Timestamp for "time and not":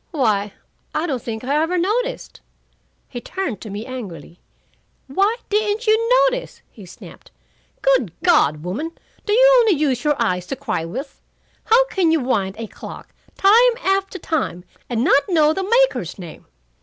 14.17-15.29